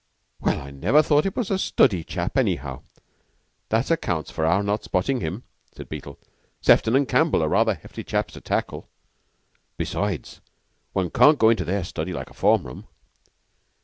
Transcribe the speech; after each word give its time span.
"Well, 0.39 0.59
I 0.59 0.71
never 0.71 1.03
thought 1.03 1.27
it 1.27 1.35
was 1.35 1.51
a 1.51 1.59
study 1.59 2.03
chap, 2.03 2.35
anyhow. 2.35 2.81
That 3.69 3.91
accounts 3.91 4.31
for 4.31 4.47
our 4.47 4.63
not 4.63 4.83
spotting 4.83 5.19
him," 5.19 5.43
said 5.77 5.89
Beetle. 5.89 6.17
"Sefton 6.59 6.95
and 6.95 7.07
Campbell 7.07 7.43
are 7.43 7.47
rather 7.49 7.75
hefty 7.75 8.03
chaps 8.03 8.33
to 8.33 8.41
tackle. 8.41 8.89
Besides, 9.77 10.41
one 10.93 11.11
can't 11.11 11.37
go 11.37 11.51
into 11.51 11.65
their 11.65 11.83
study 11.83 12.13
like 12.13 12.31
a 12.31 12.33
form 12.33 12.65
room." 12.65 12.87